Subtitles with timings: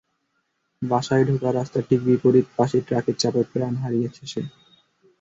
[0.81, 4.41] বাসায় ঢোকার রাস্তার ঠিক বিপরীত পাশেই ট্রাকের চাপায় প্রাণ হারিয়েছে সে।